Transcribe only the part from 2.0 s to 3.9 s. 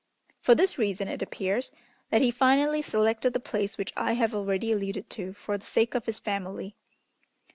that he finally selected the place